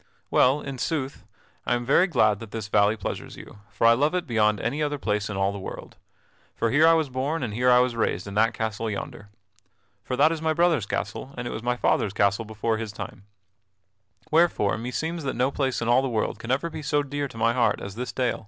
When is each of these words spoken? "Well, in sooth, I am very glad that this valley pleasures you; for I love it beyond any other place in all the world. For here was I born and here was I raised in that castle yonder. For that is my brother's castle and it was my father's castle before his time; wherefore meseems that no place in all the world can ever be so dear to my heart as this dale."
"Well, 0.31 0.61
in 0.61 0.79
sooth, 0.79 1.25
I 1.63 1.75
am 1.75 1.85
very 1.85 2.07
glad 2.07 2.39
that 2.39 2.49
this 2.49 2.69
valley 2.69 2.97
pleasures 2.97 3.37
you; 3.37 3.59
for 3.69 3.85
I 3.85 3.93
love 3.93 4.15
it 4.15 4.25
beyond 4.25 4.59
any 4.59 4.81
other 4.81 4.97
place 4.97 5.29
in 5.29 5.37
all 5.37 5.51
the 5.51 5.59
world. 5.59 5.95
For 6.55 6.71
here 6.71 6.91
was 6.95 7.07
I 7.09 7.11
born 7.11 7.43
and 7.43 7.53
here 7.53 7.69
was 7.79 7.93
I 7.93 7.97
raised 7.97 8.25
in 8.25 8.33
that 8.33 8.55
castle 8.55 8.89
yonder. 8.89 9.29
For 10.03 10.15
that 10.15 10.31
is 10.31 10.41
my 10.41 10.53
brother's 10.53 10.87
castle 10.87 11.35
and 11.37 11.45
it 11.47 11.51
was 11.51 11.61
my 11.61 11.77
father's 11.77 12.13
castle 12.13 12.45
before 12.45 12.77
his 12.79 12.91
time; 12.91 13.25
wherefore 14.31 14.75
meseems 14.75 15.21
that 15.23 15.35
no 15.35 15.51
place 15.51 15.83
in 15.83 15.87
all 15.87 16.01
the 16.01 16.09
world 16.09 16.39
can 16.39 16.49
ever 16.49 16.71
be 16.71 16.81
so 16.81 17.03
dear 17.03 17.27
to 17.27 17.37
my 17.37 17.53
heart 17.53 17.79
as 17.79 17.93
this 17.93 18.11
dale." 18.11 18.39